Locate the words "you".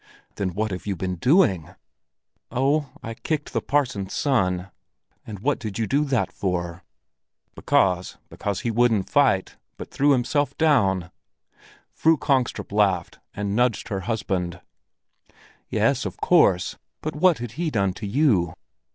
0.87-0.95, 5.77-5.85, 18.07-18.55